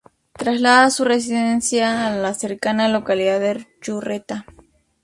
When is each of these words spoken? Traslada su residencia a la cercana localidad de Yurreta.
Traslada 0.33 0.89
su 0.89 1.05
residencia 1.05 2.07
a 2.07 2.09
la 2.15 2.33
cercana 2.33 2.87
localidad 2.87 3.39
de 3.39 3.67
Yurreta. 3.83 4.47